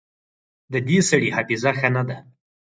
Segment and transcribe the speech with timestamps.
[0.71, 2.17] د دې سړي حافظه ښه نه ده